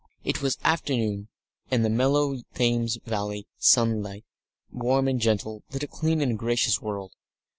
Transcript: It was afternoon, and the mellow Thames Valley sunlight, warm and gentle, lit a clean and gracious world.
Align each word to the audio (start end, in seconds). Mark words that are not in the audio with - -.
It 0.23 0.41
was 0.41 0.57
afternoon, 0.63 1.27
and 1.69 1.85
the 1.85 1.89
mellow 1.91 2.37
Thames 2.55 2.97
Valley 3.05 3.45
sunlight, 3.59 4.25
warm 4.71 5.07
and 5.07 5.21
gentle, 5.21 5.61
lit 5.69 5.83
a 5.83 5.87
clean 5.87 6.21
and 6.21 6.39
gracious 6.39 6.81
world. 6.81 7.13